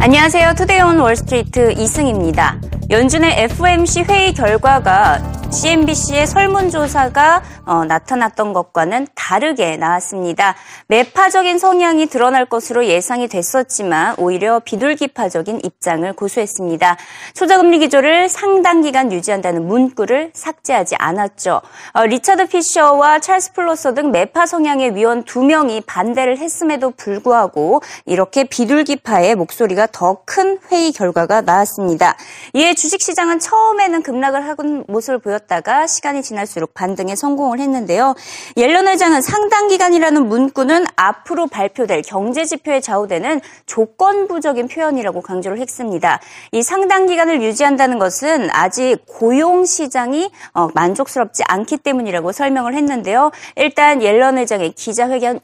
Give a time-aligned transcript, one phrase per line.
[0.00, 0.54] 안녕하세요.
[0.54, 2.60] Today on Wall Street 이승입니다.
[2.88, 10.54] 연준의 FOMC 회의 결과가 CNBC의 설문조사가 어, 나타났던 것과는 다르게 나왔습니다.
[10.88, 16.96] 매파적인 성향이 드러날 것으로 예상이 됐었지만 오히려 비둘기파적인 입장을 고수했습니다.
[17.34, 21.62] 초저금리 기조를 상당 기간 유지한다는 문구를 삭제하지 않았죠.
[21.92, 28.44] 어, 리차드 피셔와 찰스 플로서 등 매파 성향의 위원 두 명이 반대를 했음에도 불구하고 이렇게
[28.44, 32.16] 비둘기파의 목소리가 더 큰 회의 결과가 나왔습니다.
[32.52, 38.14] 이에 주식시장은 처음에는 급락을 하는 모습을 보였 다가 시간이 지날수록 반등에 성공을 했는데요.
[38.56, 46.20] 옐런 회장은 상당 기간이라는 문구는 앞으로 발표될 경제 지표에 좌우되는 조건부적인 표현이라고 강조를 했습니다.
[46.52, 53.30] 이 상당 기간을 유지한다는 것은 아직 고용 시장이 어, 만족스럽지 않기 때문이라고 설명을 했는데요.
[53.56, 55.40] 일단 옐런 회장의 기자회견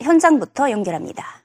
[0.00, 1.38] 현장부터 연결합니다.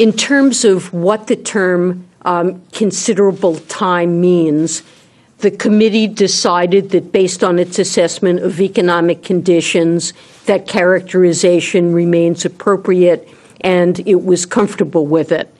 [0.00, 4.82] In terms of what the term um, considerable time means,
[5.38, 10.12] the committee decided that based on its assessment of economic conditions,
[10.46, 13.28] that characterization remains appropriate
[13.60, 15.54] and it was comfortable with it.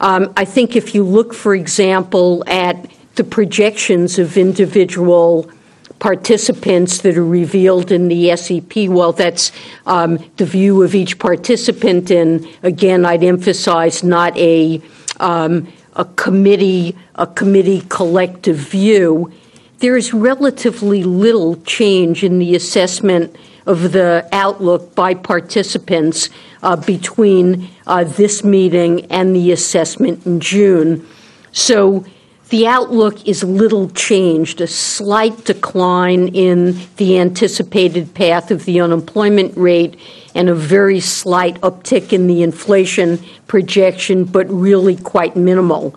[0.00, 5.50] Um, I think if you look, for example, at the projections of individual
[5.98, 8.88] participants that are revealed in the SEP.
[8.88, 9.52] Well, that's
[9.86, 14.82] um, the view of each participant, and again, I'd emphasize not a
[15.20, 19.32] um, a committee a committee collective view.
[19.78, 26.30] There is relatively little change in the assessment of the outlook by participants
[26.62, 31.06] uh, between uh, this meeting and the assessment in June.
[31.52, 32.04] So
[32.48, 39.56] the outlook is little changed, a slight decline in the anticipated path of the unemployment
[39.56, 39.98] rate
[40.34, 45.96] and a very slight uptick in the inflation projection, but really quite minimal.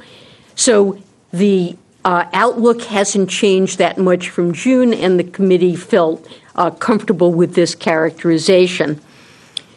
[0.56, 0.97] So
[1.31, 7.31] the uh, outlook hasn't changed that much from June, and the committee felt uh, comfortable
[7.31, 9.00] with this characterization.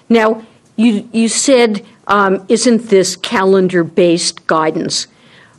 [0.09, 5.07] Now, you, you said, um, isn't this calendar based guidance?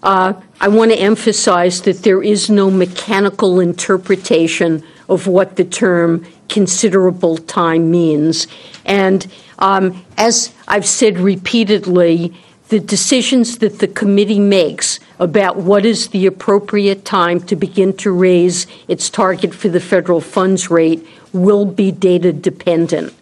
[0.03, 6.25] Uh, I want to emphasize that there is no mechanical interpretation of what the term
[6.49, 8.47] considerable time means.
[8.85, 9.25] And
[9.59, 12.33] um, as I've said repeatedly,
[12.67, 18.11] the decisions that the committee makes about what is the appropriate time to begin to
[18.11, 23.13] raise its target for the federal funds rate will be data dependent.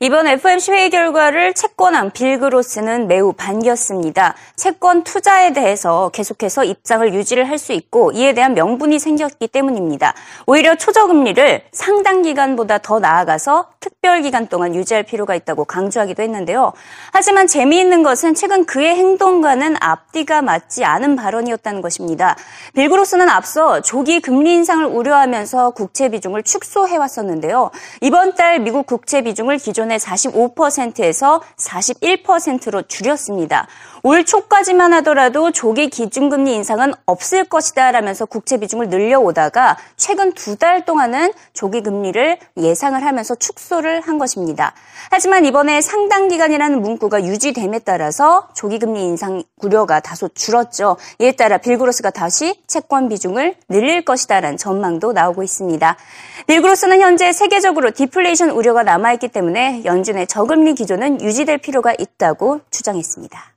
[0.00, 4.36] 이번 FOMC 회의 결과를 채권왕 빌그로스는 매우 반겼습니다.
[4.54, 10.14] 채권 투자에 대해서 계속해서 입장을 유지를 할 수 있고 이에 대한 명분이 생겼기 때문입니다.
[10.46, 16.72] 오히려 초저금리를 상당 기간보다 더 나아가서 특별 기간 동안 유지할 필요가 있다고 강조하기도 했는데요.
[17.12, 22.36] 하지만 재미있는 것은 최근 그의 행동과는 앞뒤가 맞지 않은 발언이었다는 것입니다.
[22.74, 27.72] 빌그로스는 앞서 조기 금리 인상을 우려하면서 국채 비중을 축소해 왔었는데요.
[28.00, 33.66] 이번 달 미국 국채 비중을 기존 기존의 45%에서 41%로 줄였습니다.
[34.04, 40.84] 올 초까지만 하더라도 조기 기준금리 인상은 없을 것이다 라면서 국채 비중을 늘려오다가 최근 두 달
[40.84, 44.72] 동안은 조기 금리를 예상을 하면서 축소를 한 것입니다.
[45.10, 50.96] 하지만 이번에 상당 기간이라는 문구가 유지됨에 따라서 조기 금리 인상 우려가 다소 줄었죠.
[51.20, 55.96] 이에 따라 빌그로스가 다시 채권 비중을 늘릴 것이다라는 전망도 나오고 있습니다.
[56.48, 63.54] 빌그로스는 현재 세계적으로 디플레이션 우려가 남아있기 때문에 연준의 저금리 기조는 유지될 필요가 있다고 주장했습니다.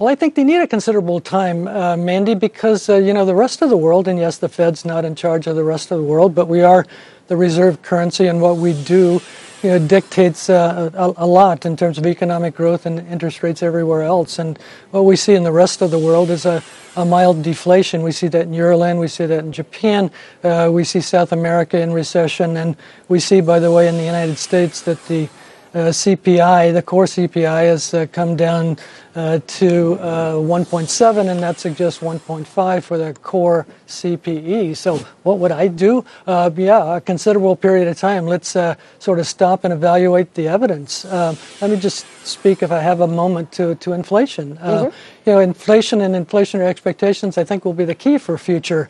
[0.00, 3.34] Well, I think they need a considerable time, uh, Mandy, because, uh, you know, the
[3.34, 5.98] rest of the world, and yes, the Fed's not in charge of the rest of
[5.98, 6.86] the world, but we are
[7.28, 9.20] the reserve currency, and what we do
[9.62, 13.62] you know, dictates uh, a, a, lot in terms of economic growth and interest rates
[13.62, 14.38] everywhere else.
[14.38, 14.58] And
[14.90, 16.62] what we see in the rest of the world is a,
[16.96, 18.02] a mild deflation.
[18.02, 20.10] We see that in Euroland, we see that in Japan,
[20.42, 22.74] uh, we see South America in recession, and
[23.08, 25.28] we see, by the way, in the United States that the
[25.74, 28.76] CPI, the core CPI, has uh, come down
[29.14, 34.76] uh, to 1.7, and that suggests 1.5 for the core CPE.
[34.76, 36.04] So, what would I do?
[36.26, 38.26] yeah, a considerable period of time.
[38.26, 38.50] Let's
[38.98, 41.04] sort of stop and evaluate the evidence.
[41.04, 44.56] Um, let me just speak, if I have a moment, to, to inflation.
[44.56, 44.94] Mm-hmm.
[45.26, 48.88] You know, inflation and inflationary expectations, I think, will be the key for future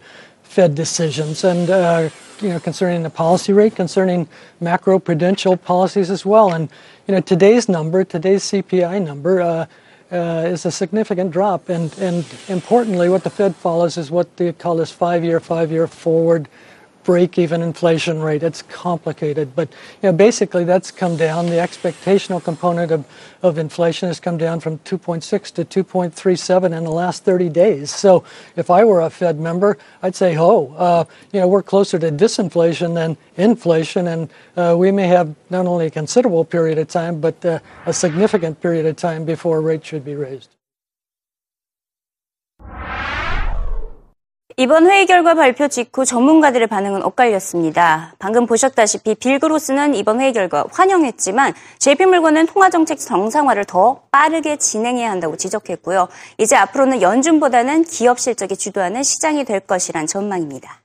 [0.50, 1.44] Fed decisions.
[1.44, 1.69] And
[2.43, 4.29] you know, concerning the policy rate, concerning
[4.61, 6.52] macro prudential policies as well.
[6.52, 6.69] And
[7.06, 9.67] you know, today's number, today's CPI number, uh,
[10.11, 11.69] uh, is a significant drop.
[11.69, 16.49] And and importantly, what the Fed follows is what they call this five-year, five-year forward
[17.11, 18.41] break-even inflation rate.
[18.41, 19.69] It's complicated, but
[20.01, 21.47] you know, basically that's come down.
[21.47, 23.05] The expectational component of,
[23.43, 27.91] of inflation has come down from 2.6 to 2.37 in the last 30 days.
[27.91, 28.23] So
[28.55, 32.12] if I were a Fed member, I'd say, oh, uh, you know, we're closer to
[32.12, 37.21] disinflation than inflation, and uh, we may have not only a considerable period of time,
[37.21, 40.60] but uh, a significant period of time before rates should be raised.
[44.56, 48.14] 이번 회의 결과 발표 직후 전문가들의 반응은 엇갈렸습니다.
[48.19, 56.08] 방금 보셨다시피 빌그로스는 이번 회의 결과 환영했지만 JP물건은 통화정책 정상화를 더 빠르게 진행해야 한다고 지적했고요.
[56.38, 60.81] 이제 앞으로는 연준보다는 기업 실적이 주도하는 시장이 될 것이란 전망입니다.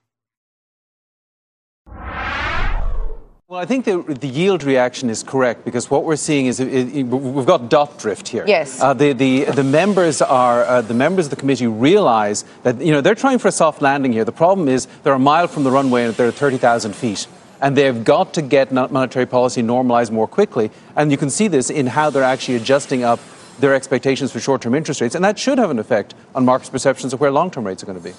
[3.56, 6.68] Well, I think the, the yield reaction is correct because what we're seeing is it,
[6.68, 8.44] it, we've got dot drift here.
[8.46, 8.82] Yes.
[8.82, 12.92] Uh, the, the, the members are uh, the members of the committee realize that you
[12.92, 14.26] know they're trying for a soft landing here.
[14.26, 17.28] The problem is they're a mile from the runway and they're 30,000 feet.
[17.62, 20.70] And they've got to get monetary policy normalized more quickly.
[20.98, 23.22] And you can see this in how they're actually adjusting up
[23.62, 25.16] their expectations for short term interest rates.
[25.16, 27.86] And that should have an effect on markets' perceptions of where long term rates are
[27.86, 28.14] going to be.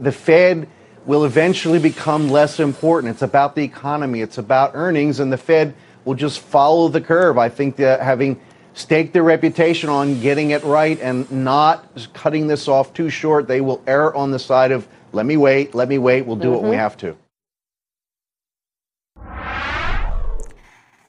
[0.00, 0.66] The Fed
[1.05, 3.13] will eventually become less important.
[3.13, 5.73] It's about the economy, it's about earnings, and the Fed
[6.03, 7.37] will just follow the curve.
[7.37, 8.39] I think that having
[8.73, 13.61] staked their reputation on getting it right and not cutting this off too short, they
[13.61, 16.53] will err on the side of let me wait, let me wait, we'll do mm-hmm.
[16.53, 16.79] what we mm-hmm.
[16.79, 17.17] have to.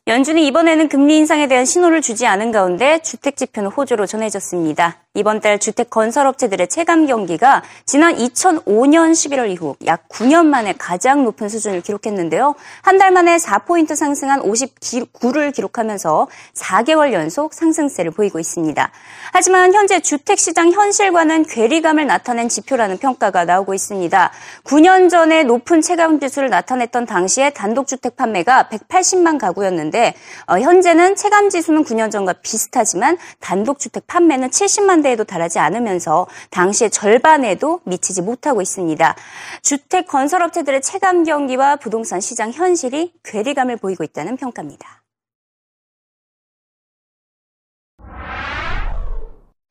[0.09, 4.99] 연준이 이번에는 금리 인상에 대한 신호를 주지 않은 가운데 주택 지표는 호조로 전해졌습니다.
[5.14, 11.50] 이번 달 주택 건설업체들의 체감 경기가 지난 2005년 11월 이후 약 9년 만에 가장 높은
[11.50, 12.56] 수준을 기록했는데요.
[12.82, 18.92] 한 달 만에 4포인트 상승한 59를 기록하면서 4개월 연속 상승세를 보이고 있습니다.
[19.34, 24.32] 하지만 현재 주택시장 현실과는 괴리감을 나타낸 지표라는 평가가 나오고 있습니다.
[24.66, 30.14] 9년 전에 높은 체감 지수를 나타냈던 당시에 단독주택 판매가 180만 가구였는데
[30.46, 37.82] 어, 현재는 체감 지수는 9년 전과 비슷하지만 단독주택 판매는 70만 대에도 달하지 않으면서 당시의 절반에도
[37.86, 39.16] 미치지 못하고 있습니다.
[39.62, 45.02] 주택 건설업체들의 체감 경기와 부동산 시장 현실이 괴리감을 보이고 있다는 평가입니다.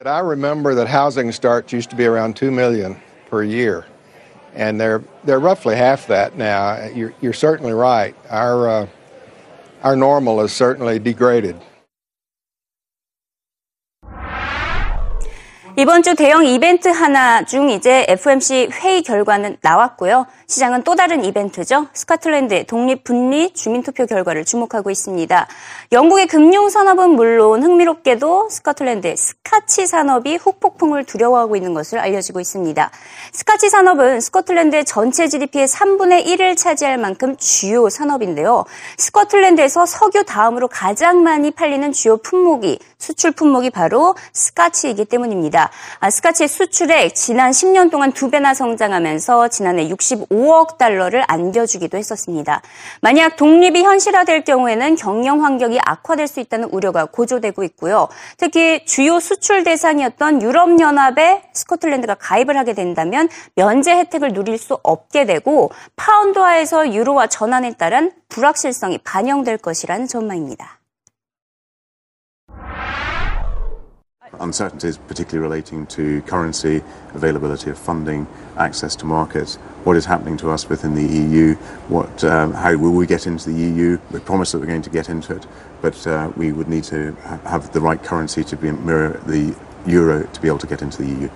[0.02, 2.96] I remember that housing starts used to be around 2 million
[3.28, 3.84] per year.
[4.54, 6.86] And they're, they're roughly half that now.
[6.86, 8.16] You're, you're certainly right.
[8.30, 8.86] Our, uh,
[9.82, 11.60] our normal is certainly degraded.
[15.80, 20.26] 이번 주 대형 이벤트 하나 중 이제 FMC 회의 결과는 나왔고요.
[20.46, 21.86] 시장은 또 다른 이벤트죠.
[21.94, 25.46] 스코틀랜드의 독립 분리 주민투표 결과를 주목하고 있습니다.
[25.92, 32.90] 영국의 금융산업은 물론 흥미롭게도 스코틀랜드의 스카치 산업이 후폭풍을 두려워하고 있는 것을 알려지고 있습니다.
[33.32, 38.66] 스카치 산업은 스코틀랜드의 전체 GDP의 3분의 1을 차지할 만큼 주요 산업인데요.
[38.98, 45.69] 스코틀랜드에서 석유 다음으로 가장 많이 팔리는 주요 품목이 수출 품목이 바로 스카치이기 때문입니다.
[46.00, 52.62] 아, 스카치의 수출액 지난 10년 동안 두 배나 성장하면서 지난해 65억 달러를 안겨주기도 했었습니다.
[53.00, 58.08] 만약 독립이 현실화될 경우에는 경영 환경이 악화될 수 있다는 우려가 고조되고 있고요.
[58.36, 65.70] 특히 주요 수출 대상이었던 유럽연합에 스코틀랜드가 가입을 하게 된다면 면제 혜택을 누릴 수 없게 되고
[65.96, 70.79] 파운드화에서 유로화 전환에 따른 불확실성이 반영될 것이라는 전망입니다.
[74.38, 76.82] Uncertainties, particularly relating to currency,
[77.14, 81.54] availability of funding, access to markets, what is happening to us within the EU,
[81.88, 83.98] what, um, how will we get into the EU?
[84.10, 85.46] We promise that we're going to get into it,
[85.80, 89.56] but uh, we would need to ha- have the right currency to be, mirror the
[89.86, 91.30] euro to be able to get into the EU.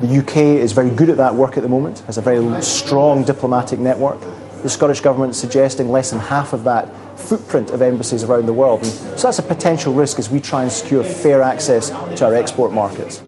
[0.00, 3.24] The UK is very good at that work at the moment, has a very strong
[3.24, 4.20] diplomatic network.
[4.62, 8.82] The Scottish Government suggesting less than half of that footprint of embassies around the world.
[8.82, 12.34] And so that's a potential risk as we try and secure fair access to our
[12.34, 13.22] export markets.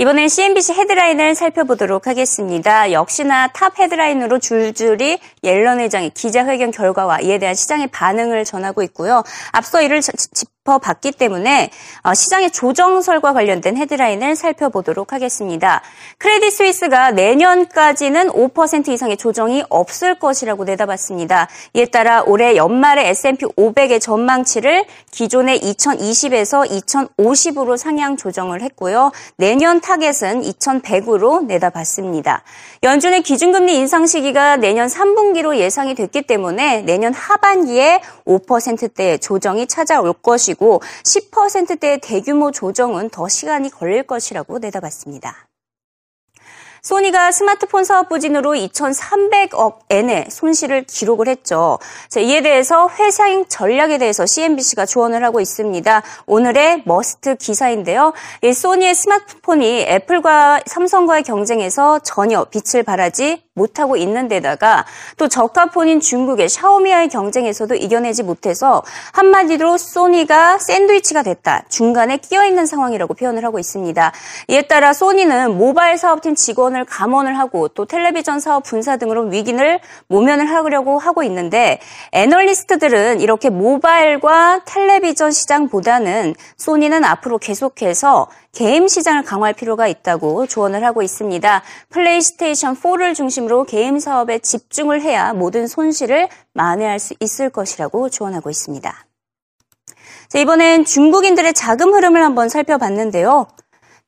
[0.00, 2.90] 이번엔 CNBC 헤드라인을 살펴보도록 하겠습니다.
[2.90, 9.22] 역시나 top 헤드라인으로 줄줄이 옐런 회장의 기자회견 결과와 이에 대한 시장의 반응을 전하고 있고요.
[9.52, 11.70] 앞서 이를 짚어 봤기 때문에
[12.02, 15.80] 어, 시장의 조정설과 관련된 헤드라인을 살펴보도록 하겠습니다.
[16.18, 21.48] 크레딧 스위스가 내년까지는 5% 이상의 조정이 없을 것이라고 내다봤습니다.
[21.72, 29.12] 이에 따라 올해 연말에 S&P 500의 전망치를 기존의 2020에서 2050으로 상향 조정을 했고요.
[29.36, 32.42] 내년 타겟은 2100으로 내다봤습니다.
[32.82, 40.49] 연준의 기준금리 인상 시기가 내년 3분기로 예상이 됐기 때문에 내년 하반기에 5%대 조정이 찾아올 것이
[40.54, 45.49] 고 10%대의 대규모 조정은 더 시간이 걸릴 것이라고 내다봤습니다.
[46.82, 51.78] 소니가 스마트폰 사업 부진으로 2,300억 엔의 손실을 기록을 했죠.
[52.08, 56.02] 자, 이에 대해서 회생 전략에 대해서 CNBC가 조언을 하고 있습니다.
[56.26, 58.12] 오늘의 must 기사인데요.
[58.42, 64.86] 이 소니의 스마트폰이 애플과 삼성과의 경쟁에서 전혀 빛을 발하지 못하고 있는 데다가
[65.18, 68.82] 또 저가폰인 중국의 샤오미와의 경쟁에서도 이겨내지 못해서
[69.12, 71.64] 한마디로 소니가 샌드위치가 됐다.
[71.68, 74.12] 중간에 끼어 있는 상황이라고 표현을 하고 있습니다.
[74.48, 79.80] 이에 따라 소니는 모바일 사업팀 직원 을 감원을 하고 또 텔레비전 사업 분사 등으로 위기를
[80.08, 81.80] 모면을 하려고 하고 있는데
[82.12, 91.02] 애널리스트들은 이렇게 모바일과 텔레비전 시장보다는 소니는 앞으로 계속해서 게임 시장을 강화할 필요가 있다고 조언을 하고
[91.02, 91.62] 있습니다.
[91.90, 99.06] 플레이스테이션 4를 중심으로 게임 사업에 집중을 해야 모든 손실을 만회할 수 있을 것이라고 조언하고 있습니다.
[100.28, 103.48] 자, 이번엔 중국인들의 자금 흐름을 한번 살펴봤는데요.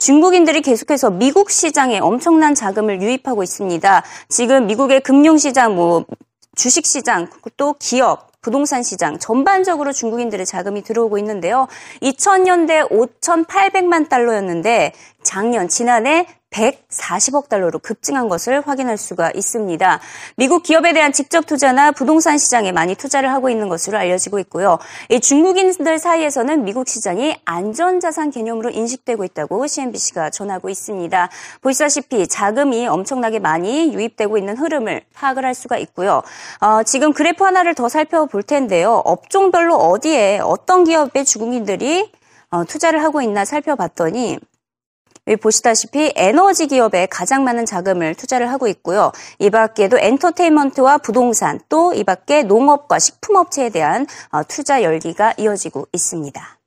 [0.03, 4.03] 중국인들이 계속해서 미국 시장에 엄청난 자금을 유입하고 있습니다.
[4.29, 6.07] 지금 미국의 금융시장, 뭐
[6.57, 11.69] 주식시장, 또 기업, 부동산 시장 전반적으로 중국인들의 자금이 들어오고 있는데요.
[12.03, 14.93] 2000년대 5,800만 달러였는데
[15.23, 20.01] 작년 지난해 140억 달러로 급증한 것을 확인할 수가 있습니다.
[20.37, 24.79] 미국 기업에 대한 직접 투자나 부동산 시장에 많이 투자를 하고 있는 것으로 알려지고 있고요.
[25.21, 31.29] 중국인들 사이에서는 미국 시장이 안전자산 개념으로 인식되고 있다고 CNBC가 전하고 있습니다.
[31.61, 36.23] 보시다시피 자금이 엄청나게 많이 유입되고 있는 흐름을 파악을 할 수가 있고요.
[36.61, 39.03] 어, 지금 그래프 하나를 더 살펴볼 텐데요.
[39.05, 42.11] 업종별로 어디에 어떤 기업의 중국인들이
[42.51, 44.39] 어, 투자를 하고 있나 살펴봤더니
[45.41, 49.13] 보시다시피 에너지 기업에 가장 많은 자금을 투자를 하고 있고요.
[49.39, 56.62] 이 밖에도 엔터테인먼트와 부동산 또 이 밖에 농업과 식품업체에 대한 어, 투자 열기가 이어지고 있습니다.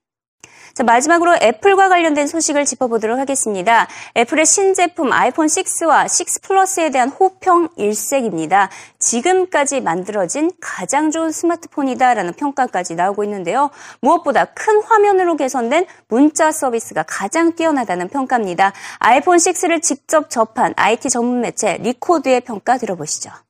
[0.76, 3.88] 자, 마지막으로 애플과 관련된 소식을 짚어보도록 하겠습니다.
[4.18, 8.70] 애플의 신제품 아이폰 6와 6 플러스에 대한 호평 일색입니다.
[9.00, 13.70] 지금까지 만들어진 가장 좋은 스마트폰이다라는 평가까지 나오고 있는데요.
[14.02, 18.74] 무엇보다 큰 화면으로 개선된 문자 서비스가 가장 뛰어나다는 평가입니다.
[19.00, 23.45] 아이폰 6를 직접 접한 IT 전문 매체 리코드의 평가 들어보시죠.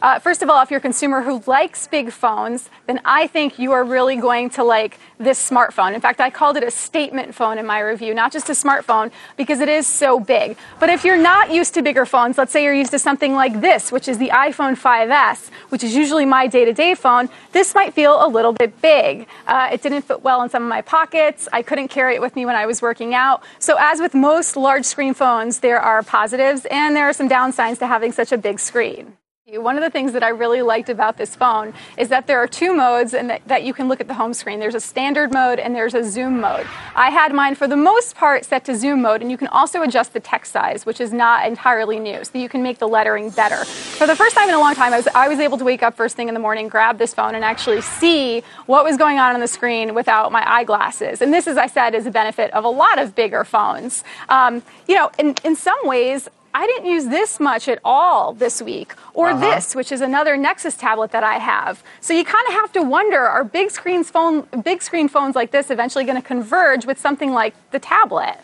[0.00, 3.58] Uh, first of all, if you're a consumer who likes big phones, then I think
[3.58, 5.94] you are really going to like this smartphone.
[5.94, 9.10] In fact, I called it a statement phone in my review, not just a smartphone,
[9.36, 10.56] because it is so big.
[10.78, 13.60] But if you're not used to bigger phones, let's say you're used to something like
[13.60, 17.74] this, which is the iPhone 5S, which is usually my day to day phone, this
[17.74, 19.26] might feel a little bit big.
[19.46, 21.48] Uh, it didn't fit well in some of my pockets.
[21.52, 23.42] I couldn't carry it with me when I was working out.
[23.58, 27.78] So, as with most large screen phones, there are positives and there are some downsides
[27.80, 29.16] to having such a big screen.
[29.58, 32.46] One of the things that I really liked about this phone is that there are
[32.46, 34.60] two modes and that, that, you can look at the home screen.
[34.60, 36.66] There's a standard mode and there's a zoom mode.
[36.94, 39.82] I had mine for the most part set to zoom mode and you can also
[39.82, 42.22] adjust the text size, which is not entirely new.
[42.24, 43.64] So you can make the lettering better.
[43.64, 45.82] For the first time in a long time, I was, I was able to wake
[45.82, 49.18] up first thing in the morning, grab this phone and actually see what was going
[49.18, 51.22] on on the screen without my eyeglasses.
[51.22, 54.04] And this, as I said, is a benefit of a lot of bigger phones.
[54.28, 58.60] Um, you know, in, in some ways, I didn't use this much at all this
[58.60, 59.40] week, or uh-huh.
[59.40, 61.82] this, which is another Nexus tablet that I have.
[62.00, 65.50] So you kind of have to wonder: Are big screens phone, big screen phones like
[65.50, 68.38] this eventually going to converge with something like the tablet?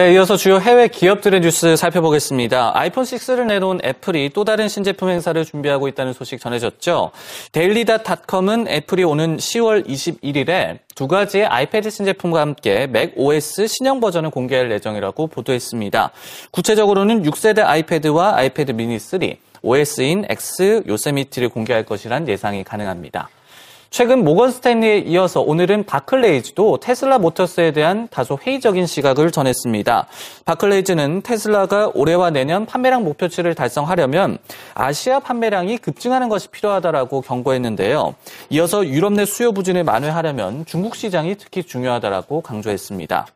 [0.00, 2.72] 네, 이어서 주요 해외 기업들의 뉴스 살펴보겠습니다.
[2.74, 7.10] 아이폰 6를 내놓은 애플이 또 다른 신제품 행사를 준비하고 있다는 소식 전해졌죠.
[7.52, 14.72] 데일리닷컴은 애플이 오는 10월 21일에 두 가지의 아이패드 신제품과 함께 맥 OS 신형 버전을 공개할
[14.72, 16.12] 예정이라고 보도했습니다.
[16.50, 19.20] 구체적으로는 6세대 아이패드와 아이패드 미니 3,
[19.60, 23.28] OS인 X, 요세미티를 공개할 것이란 예상이 가능합니다.
[23.90, 30.06] 최근 모건 스탠리에 이어서 오늘은 바클레이즈도 테슬라 모터스에 대한 다소 회의적인 시각을 전했습니다.
[30.44, 34.38] 바클레이즈는 테슬라가 올해와 내년 판매량 목표치를 달성하려면
[34.74, 38.14] 아시아 판매량이 급증하는 것이 필요하다라고 경고했는데요.
[38.50, 43.26] 이어서 유럽 내 수요 부진을 만회하려면 중국 시장이 특히 중요하다라고 강조했습니다.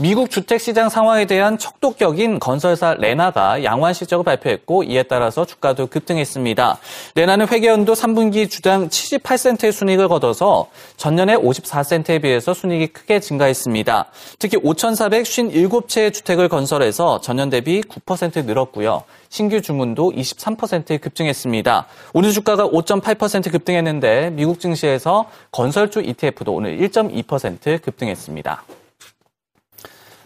[0.00, 6.78] 미국 주택시장 상황에 대한 척도격인 건설사 레나가 양호한 실적을 발표했고 이에 따라서 주가도 급등했습니다.
[7.16, 14.06] 레나는 회계연도 3분기 주당 78센트의 순이익을 거둬서 전년에 54센트에 비해서 순이익이 크게 증가했습니다.
[14.38, 19.02] 특히 5,457채의 주택을 건설해서 전년 대비 9% 늘었고요.
[19.28, 21.86] 신규 주문도 23% 급증했습니다.
[22.14, 28.79] 오늘 주가가 5.8% 급등했는데 미국 증시에서 건설주 ETF도 오늘 1.2% 급등했습니다.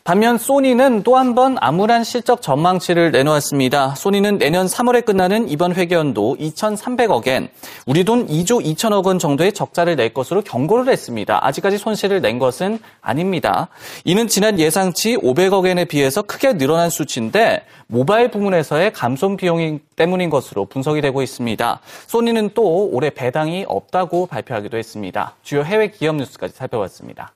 [0.04, 3.94] 반면 소니는 또 한 번 암울한 실적 전망치를 내놓았습니다.
[3.94, 7.48] 소니는 내년 3월에 끝나는 이번 회계연도 2,300억엔
[7.86, 11.38] 우리 돈 2조 2천억 원 정도의 적자를 낼 것으로 경고를 했습니다.
[11.46, 13.68] 아직까지 손실을 낸 것은 아닙니다.
[14.04, 21.00] 이는 지난 예상치 500억엔에 비해서 크게 늘어난 수치인데 모바일 부문에서의 감손 비용 때문인 것으로 분석이
[21.00, 21.80] 되고 있습니다.
[22.08, 25.34] 소니는 또 올해 배당이 없다고 발표하기도 했습니다.
[25.42, 27.32] 주요 해외 기업 뉴스까지 살펴봤습니다.